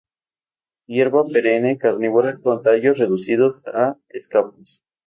[0.87, 4.81] Hierba perenne carnívora con tallos reducidos a escapos.